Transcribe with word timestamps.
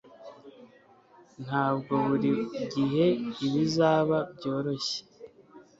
ntabwo 1.43 1.93
buri 2.07 2.33
gihe 2.73 3.05
bizaba 3.53 4.17
byoroshye 4.35 4.99